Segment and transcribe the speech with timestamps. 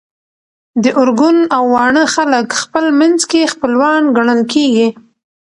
[0.83, 4.87] د ارګون او واڼه خلک خپل منځ کي خپلوان ګڼل کيږي